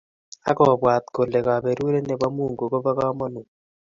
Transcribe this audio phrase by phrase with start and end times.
[0.49, 3.47] ak obwat kole kaberuret nebo mungu kobo kamangut